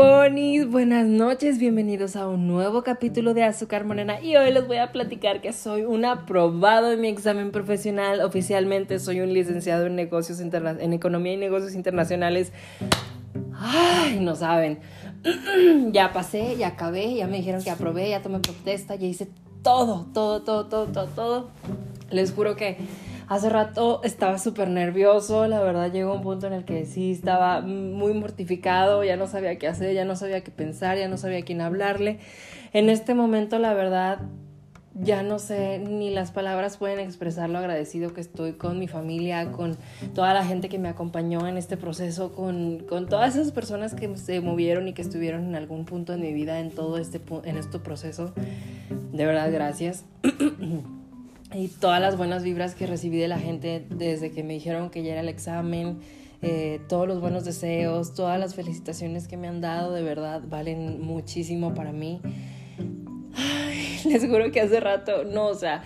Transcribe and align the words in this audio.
ponis, 0.00 0.66
buenas 0.66 1.06
noches, 1.06 1.58
bienvenidos 1.58 2.16
a 2.16 2.26
un 2.26 2.46
nuevo 2.46 2.82
capítulo 2.82 3.34
de 3.34 3.44
Azúcar 3.44 3.84
Morena 3.84 4.18
y 4.22 4.34
hoy 4.34 4.50
les 4.50 4.66
voy 4.66 4.78
a 4.78 4.92
platicar 4.92 5.42
que 5.42 5.52
soy 5.52 5.82
un 5.82 6.06
aprobado 6.06 6.90
en 6.90 7.02
mi 7.02 7.08
examen 7.08 7.50
profesional, 7.50 8.22
oficialmente 8.22 8.98
soy 8.98 9.20
un 9.20 9.34
licenciado 9.34 9.84
en 9.84 9.96
negocios 9.96 10.40
en 10.40 10.92
economía 10.94 11.34
y 11.34 11.36
negocios 11.36 11.74
internacionales. 11.74 12.50
Ay, 13.54 14.20
no 14.20 14.36
saben. 14.36 14.78
ya 15.92 16.14
pasé, 16.14 16.56
ya 16.56 16.68
acabé, 16.68 17.16
ya 17.16 17.26
me 17.26 17.36
dijeron 17.36 17.62
que 17.62 17.68
aprobé, 17.68 18.08
ya 18.08 18.22
tomé 18.22 18.38
protesta, 18.38 18.94
ya 18.94 19.06
hice 19.06 19.28
todo, 19.62 20.06
todo, 20.14 20.40
todo, 20.40 20.64
todo, 20.64 20.86
todo, 20.86 21.06
todo. 21.08 21.50
Les 22.10 22.32
juro 22.32 22.56
que 22.56 22.78
Hace 23.30 23.48
rato 23.48 24.00
estaba 24.02 24.38
súper 24.38 24.68
nervioso, 24.68 25.46
la 25.46 25.60
verdad 25.60 25.92
llegó 25.92 26.14
un 26.14 26.20
punto 26.20 26.48
en 26.48 26.52
el 26.52 26.64
que 26.64 26.84
sí 26.84 27.12
estaba 27.12 27.60
muy 27.60 28.12
mortificado, 28.12 29.04
ya 29.04 29.16
no 29.16 29.28
sabía 29.28 29.56
qué 29.56 29.68
hacer, 29.68 29.94
ya 29.94 30.04
no 30.04 30.16
sabía 30.16 30.42
qué 30.42 30.50
pensar, 30.50 30.98
ya 30.98 31.06
no 31.06 31.16
sabía 31.16 31.42
quién 31.42 31.60
hablarle. 31.60 32.18
En 32.72 32.90
este 32.90 33.14
momento, 33.14 33.60
la 33.60 33.72
verdad, 33.72 34.18
ya 34.94 35.22
no 35.22 35.38
sé, 35.38 35.78
ni 35.78 36.10
las 36.10 36.32
palabras 36.32 36.76
pueden 36.76 36.98
expresar 36.98 37.48
lo 37.50 37.58
agradecido 37.58 38.12
que 38.12 38.20
estoy 38.20 38.54
con 38.54 38.80
mi 38.80 38.88
familia, 38.88 39.52
con 39.52 39.76
toda 40.12 40.34
la 40.34 40.44
gente 40.44 40.68
que 40.68 40.80
me 40.80 40.88
acompañó 40.88 41.46
en 41.46 41.56
este 41.56 41.76
proceso, 41.76 42.32
con, 42.32 42.80
con 42.80 43.06
todas 43.08 43.36
esas 43.36 43.52
personas 43.52 43.94
que 43.94 44.16
se 44.16 44.40
movieron 44.40 44.88
y 44.88 44.92
que 44.92 45.02
estuvieron 45.02 45.44
en 45.44 45.54
algún 45.54 45.84
punto 45.84 46.14
en 46.14 46.20
mi 46.20 46.32
vida 46.32 46.58
en 46.58 46.72
todo 46.72 46.98
este, 46.98 47.20
en 47.44 47.58
este 47.58 47.78
proceso. 47.78 48.34
De 49.12 49.24
verdad, 49.24 49.52
gracias. 49.52 50.04
y 51.54 51.68
todas 51.68 52.00
las 52.00 52.16
buenas 52.16 52.42
vibras 52.42 52.74
que 52.74 52.86
recibí 52.86 53.18
de 53.18 53.28
la 53.28 53.38
gente 53.38 53.84
desde 53.90 54.30
que 54.30 54.42
me 54.42 54.54
dijeron 54.54 54.90
que 54.90 55.02
ya 55.02 55.12
era 55.12 55.20
el 55.20 55.28
examen, 55.28 55.98
eh, 56.42 56.80
todos 56.88 57.06
los 57.06 57.20
buenos 57.20 57.44
deseos, 57.44 58.14
todas 58.14 58.38
las 58.38 58.54
felicitaciones 58.54 59.28
que 59.28 59.36
me 59.36 59.48
han 59.48 59.60
dado, 59.60 59.92
de 59.92 60.02
verdad 60.02 60.42
valen 60.48 61.02
muchísimo 61.02 61.74
para 61.74 61.92
mí. 61.92 62.20
les 64.04 64.26
juro 64.26 64.50
que 64.52 64.60
hace 64.60 64.80
rato, 64.80 65.24
no, 65.24 65.46
o 65.46 65.54
sea, 65.54 65.82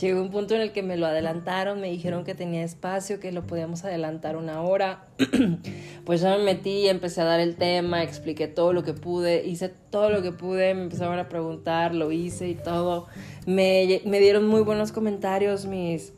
llegó 0.00 0.20
un 0.20 0.30
punto 0.30 0.54
en 0.54 0.60
el 0.60 0.72
que 0.72 0.82
me 0.82 0.96
lo 0.96 1.06
adelantaron, 1.06 1.80
me 1.80 1.90
dijeron 1.90 2.24
que 2.24 2.34
tenía 2.34 2.62
espacio, 2.62 3.20
que 3.20 3.32
lo 3.32 3.46
podíamos 3.46 3.84
adelantar 3.84 4.36
una 4.36 4.62
hora. 4.62 5.06
pues 6.04 6.20
ya 6.20 6.36
me 6.36 6.44
metí, 6.44 6.88
empecé 6.88 7.20
a 7.20 7.24
dar 7.24 7.40
el 7.40 7.56
tema, 7.56 8.02
expliqué 8.02 8.48
todo 8.48 8.72
lo 8.72 8.82
que 8.82 8.92
pude, 8.92 9.46
hice 9.46 9.68
todo 9.68 10.10
lo 10.10 10.22
que 10.22 10.32
pude, 10.32 10.74
me 10.74 10.82
empezaron 10.82 11.18
a 11.18 11.28
preguntar, 11.28 11.94
lo 11.94 12.12
hice 12.12 12.48
y 12.48 12.54
todo. 12.54 13.06
Me, 13.46 14.00
me 14.04 14.20
dieron 14.20 14.46
muy 14.46 14.60
buenos 14.62 14.92
comentarios 14.92 15.66
mis 15.66 16.12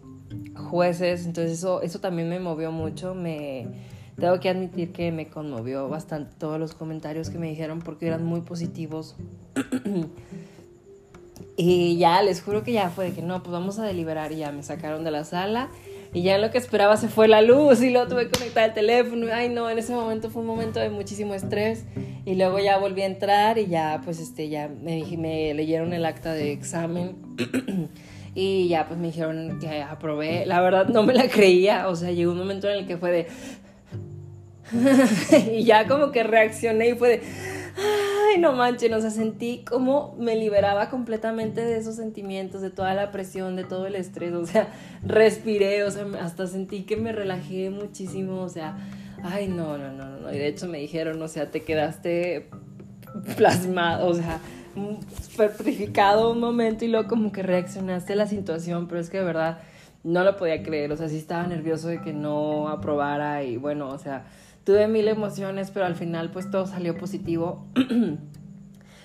jueces, 0.54 1.26
entonces 1.26 1.58
eso, 1.58 1.82
eso 1.82 2.00
también 2.00 2.28
me 2.28 2.38
movió 2.38 2.72
mucho, 2.72 3.14
me... 3.14 3.66
Tengo 4.18 4.38
que 4.38 4.50
admitir 4.50 4.92
que 4.92 5.10
me 5.12 5.28
conmovió 5.28 5.88
bastante 5.88 6.34
todos 6.38 6.60
los 6.60 6.74
comentarios 6.74 7.30
que 7.30 7.38
me 7.38 7.48
dijeron 7.48 7.78
porque 7.78 8.06
eran 8.06 8.22
muy 8.22 8.42
positivos. 8.42 9.16
Y 11.62 11.98
ya, 11.98 12.22
les 12.22 12.40
juro 12.40 12.62
que 12.62 12.72
ya 12.72 12.88
fue 12.88 13.06
de 13.06 13.12
que 13.12 13.20
no, 13.20 13.42
pues 13.42 13.52
vamos 13.52 13.78
a 13.78 13.84
deliberar. 13.84 14.32
Y 14.32 14.36
ya 14.36 14.50
me 14.50 14.62
sacaron 14.62 15.04
de 15.04 15.10
la 15.10 15.24
sala. 15.24 15.68
Y 16.14 16.22
ya 16.22 16.38
lo 16.38 16.50
que 16.50 16.56
esperaba 16.56 16.96
se 16.96 17.08
fue 17.08 17.28
la 17.28 17.42
luz 17.42 17.82
y 17.82 17.90
luego 17.90 18.08
tuve 18.08 18.28
que 18.28 18.38
conectar 18.38 18.64
el 18.64 18.72
teléfono. 18.72 19.26
Ay, 19.30 19.50
no, 19.50 19.68
en 19.68 19.78
ese 19.78 19.92
momento 19.92 20.30
fue 20.30 20.40
un 20.40 20.48
momento 20.48 20.80
de 20.80 20.88
muchísimo 20.88 21.34
estrés. 21.34 21.84
Y 22.24 22.34
luego 22.36 22.60
ya 22.60 22.78
volví 22.78 23.02
a 23.02 23.06
entrar 23.06 23.58
y 23.58 23.66
ya, 23.66 24.00
pues, 24.02 24.20
este, 24.20 24.48
ya 24.48 24.68
me, 24.68 25.04
me 25.18 25.52
leyeron 25.52 25.92
el 25.92 26.06
acta 26.06 26.32
de 26.32 26.50
examen. 26.50 27.16
y 28.34 28.68
ya, 28.68 28.88
pues, 28.88 28.98
me 28.98 29.08
dijeron 29.08 29.58
que 29.60 29.82
aprobé. 29.82 30.46
La 30.46 30.62
verdad, 30.62 30.88
no 30.88 31.02
me 31.02 31.12
la 31.12 31.28
creía. 31.28 31.88
O 31.88 31.94
sea, 31.94 32.10
llegó 32.10 32.32
un 32.32 32.38
momento 32.38 32.70
en 32.70 32.78
el 32.78 32.86
que 32.86 32.96
fue 32.96 33.10
de... 33.10 33.26
y 35.52 35.64
ya 35.64 35.86
como 35.86 36.10
que 36.10 36.22
reaccioné 36.22 36.90
y 36.90 36.94
fue 36.94 37.08
de 37.08 37.22
ay, 38.30 38.40
no 38.40 38.52
manches, 38.52 38.92
o 38.92 39.00
sea, 39.00 39.10
sentí 39.10 39.64
como 39.68 40.14
me 40.18 40.36
liberaba 40.36 40.90
completamente 40.90 41.64
de 41.64 41.78
esos 41.78 41.96
sentimientos, 41.96 42.60
de 42.60 42.70
toda 42.70 42.94
la 42.94 43.10
presión, 43.10 43.56
de 43.56 43.64
todo 43.64 43.86
el 43.86 43.96
estrés, 43.96 44.32
o 44.32 44.46
sea, 44.46 44.68
respiré, 45.02 45.84
o 45.84 45.90
sea, 45.90 46.06
hasta 46.20 46.46
sentí 46.46 46.82
que 46.82 46.96
me 46.96 47.12
relajé 47.12 47.70
muchísimo, 47.70 48.40
o 48.42 48.48
sea, 48.48 48.76
ay, 49.22 49.48
no, 49.48 49.78
no, 49.78 49.92
no, 49.92 50.18
no, 50.18 50.32
y 50.32 50.38
de 50.38 50.48
hecho 50.48 50.66
me 50.66 50.78
dijeron, 50.78 51.20
o 51.22 51.28
sea, 51.28 51.50
te 51.50 51.62
quedaste 51.62 52.48
plasmado, 53.36 54.08
o 54.08 54.14
sea, 54.14 54.40
petrificado 55.36 56.30
un 56.30 56.40
momento 56.40 56.84
y 56.84 56.88
luego 56.88 57.08
como 57.08 57.32
que 57.32 57.42
reaccionaste 57.42 58.12
a 58.12 58.16
la 58.16 58.26
situación, 58.26 58.86
pero 58.86 59.00
es 59.00 59.10
que 59.10 59.18
de 59.18 59.24
verdad 59.24 59.58
no 60.02 60.24
lo 60.24 60.36
podía 60.36 60.62
creer, 60.62 60.92
o 60.92 60.96
sea, 60.96 61.08
sí 61.08 61.16
estaba 61.16 61.46
nervioso 61.46 61.88
de 61.88 62.00
que 62.00 62.12
no 62.12 62.68
aprobara 62.68 63.42
y 63.42 63.56
bueno, 63.56 63.88
o 63.88 63.98
sea, 63.98 64.24
tuve 64.64 64.88
mil 64.88 65.08
emociones, 65.08 65.70
pero 65.70 65.86
al 65.86 65.94
final 65.94 66.30
pues 66.30 66.50
todo 66.50 66.66
salió 66.66 66.96
positivo. 66.96 67.66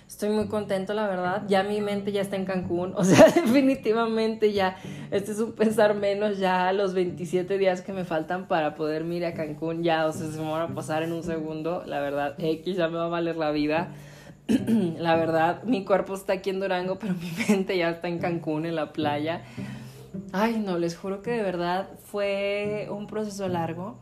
Estoy 0.07 0.29
muy 0.29 0.47
contento, 0.47 0.93
la 0.93 1.07
verdad. 1.07 1.43
Ya 1.47 1.63
mi 1.63 1.81
mente 1.81 2.11
ya 2.11 2.21
está 2.21 2.35
en 2.35 2.45
Cancún. 2.45 2.93
O 2.97 3.03
sea, 3.03 3.25
definitivamente 3.25 4.53
ya, 4.53 4.77
este 5.11 5.31
es 5.31 5.39
un 5.39 5.53
pensar 5.53 5.95
menos 5.95 6.37
ya 6.37 6.71
los 6.73 6.93
27 6.93 7.57
días 7.57 7.81
que 7.81 7.91
me 7.91 8.05
faltan 8.05 8.47
para 8.47 8.75
poder 8.75 9.03
ir 9.05 9.25
a 9.25 9.33
Cancún. 9.33 9.83
Ya, 9.83 10.05
o 10.05 10.13
sea, 10.13 10.31
se 10.31 10.39
me 10.39 10.49
van 10.49 10.71
a 10.71 10.75
pasar 10.75 11.03
en 11.03 11.11
un 11.11 11.23
segundo. 11.23 11.83
La 11.85 11.99
verdad, 11.99 12.35
X 12.37 12.77
ya 12.77 12.87
me 12.87 12.97
va 12.97 13.05
a 13.05 13.09
valer 13.09 13.35
la 13.35 13.51
vida. 13.51 13.93
la 14.47 15.15
verdad, 15.15 15.63
mi 15.63 15.83
cuerpo 15.83 16.13
está 16.13 16.33
aquí 16.33 16.51
en 16.51 16.59
Durango, 16.59 16.99
pero 16.99 17.15
mi 17.15 17.31
mente 17.49 17.75
ya 17.77 17.89
está 17.89 18.07
en 18.07 18.19
Cancún, 18.19 18.67
en 18.67 18.75
la 18.75 18.93
playa. 18.93 19.41
Ay, 20.31 20.59
no, 20.63 20.77
les 20.77 20.95
juro 20.95 21.21
que 21.23 21.31
de 21.31 21.41
verdad 21.41 21.89
fue 22.05 22.87
un 22.91 23.07
proceso 23.07 23.49
largo 23.49 23.97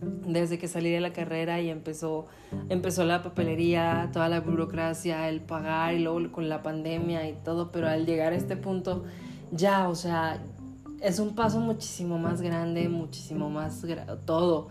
desde 0.00 0.58
que 0.58 0.68
salí 0.68 0.90
de 0.90 1.00
la 1.00 1.12
carrera 1.12 1.60
y 1.60 1.70
empezó, 1.70 2.26
empezó 2.68 3.04
la 3.04 3.22
papelería, 3.22 4.10
toda 4.12 4.28
la 4.28 4.40
burocracia, 4.40 5.28
el 5.28 5.40
pagar 5.40 5.94
y 5.94 6.00
luego 6.00 6.32
con 6.32 6.48
la 6.48 6.62
pandemia 6.62 7.28
y 7.28 7.34
todo, 7.44 7.70
pero 7.70 7.88
al 7.88 8.06
llegar 8.06 8.32
a 8.32 8.36
este 8.36 8.56
punto 8.56 9.04
ya, 9.52 9.88
o 9.88 9.94
sea, 9.94 10.42
es 11.00 11.18
un 11.18 11.34
paso 11.34 11.60
muchísimo 11.60 12.18
más 12.18 12.40
grande, 12.40 12.88
muchísimo 12.88 13.50
más 13.50 13.84
todo. 14.24 14.68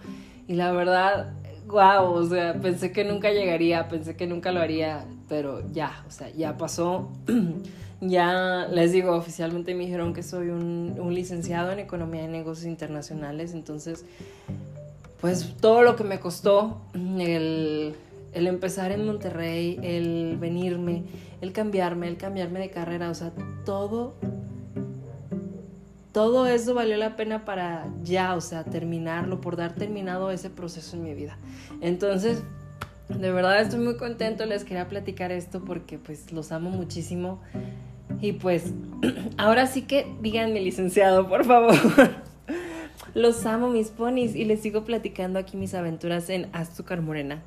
Y 0.48 0.56
la 0.56 0.72
verdad, 0.72 1.34
wow, 1.68 2.12
o 2.12 2.26
sea, 2.26 2.60
pensé 2.60 2.92
que 2.92 3.04
nunca 3.04 3.32
llegaría, 3.32 3.88
pensé 3.88 4.16
que 4.16 4.28
nunca 4.28 4.52
lo 4.52 4.62
haría, 4.62 5.06
pero 5.28 5.62
ya, 5.72 6.04
o 6.08 6.12
sea, 6.12 6.30
ya 6.32 6.58
pasó. 6.58 7.10
ya 8.02 8.68
les 8.72 8.92
digo, 8.92 9.16
oficialmente 9.16 9.76
me 9.76 9.84
dijeron 9.84 10.14
que 10.14 10.24
soy 10.24 10.50
un, 10.50 10.96
un 11.00 11.14
licenciado 11.14 11.72
en 11.72 11.80
Economía 11.80 12.24
y 12.24 12.28
Negocios 12.28 12.68
Internacionales, 12.68 13.54
entonces 13.54 14.06
pues 15.22 15.56
todo 15.60 15.84
lo 15.84 15.96
que 15.96 16.04
me 16.04 16.20
costó 16.20 16.82
el, 16.94 17.96
empezar 18.34 18.92
en 18.92 19.06
Monterrey, 19.06 19.80
el 19.84 20.38
venirme, 20.40 21.04
el 21.42 21.52
cambiarme, 21.52 22.08
el 22.08 22.18
cambiarme 22.18 22.60
de 22.60 22.70
carrera, 22.70 23.10
o 23.10 23.14
sea, 23.14 23.34
todo, 23.66 24.16
todo 26.14 26.48
eso 26.48 26.74
valió 26.74 26.96
la 26.96 27.16
pena 27.16 27.44
para 27.44 27.88
ya, 28.04 28.36
o 28.36 28.42
sea, 28.42 28.64
terminarlo, 28.64 29.42
por 29.42 29.58
dar 29.58 29.74
terminado 29.76 30.32
ese 30.32 30.50
proceso 30.50 30.96
en 30.96 31.04
mi 31.04 31.14
vida. 31.14 31.38
Entonces, 31.82 32.42
de 33.10 33.32
verdad 33.32 33.60
estoy 33.60 33.80
muy 33.80 33.98
contento, 33.98 34.46
les 34.46 34.64
quería 34.64 34.88
platicar 34.88 35.32
esto 35.32 35.64
porque 35.66 35.98
pues 35.98 36.32
los 36.32 36.52
amo 36.52 36.70
muchísimo. 36.70 37.42
Y 38.22 38.34
pues, 38.34 38.72
ahora 39.38 39.68
sí 39.68 39.82
que 39.82 40.08
díganme, 40.22 40.62
licenciado, 40.62 41.28
por 41.28 41.44
favor. 41.44 41.76
Los 43.16 43.46
amo, 43.46 43.70
mis 43.70 43.90
ponis, 43.90 44.36
y 44.36 44.46
les 44.46 44.62
sigo 44.62 44.84
platicando 44.84 45.40
aquí 45.40 45.58
mis 45.58 45.74
aventuras 45.74 46.30
en 46.30 46.48
Azúcar 46.54 47.02
Morena. 47.02 47.42